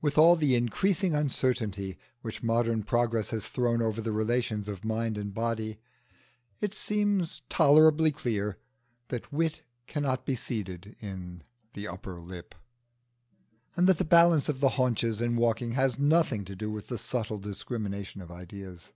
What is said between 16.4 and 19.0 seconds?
to do with the subtle discrimination of ideas.